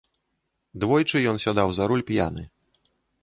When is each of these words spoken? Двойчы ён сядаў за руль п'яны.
Двойчы 0.83 1.21
ён 1.33 1.37
сядаў 1.45 1.69
за 1.79 1.83
руль 1.91 2.05
п'яны. 2.09 2.43